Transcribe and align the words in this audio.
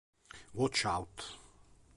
Watch 0.55 0.83
Out 0.87 1.21